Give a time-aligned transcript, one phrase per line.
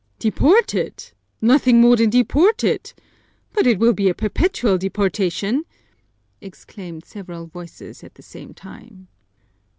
[0.17, 1.11] "Deported!
[1.41, 2.91] Nothing more than deported?
[3.53, 5.63] But it will be a perpetual deportation!"
[6.41, 9.09] exclaimed several voices at the same time.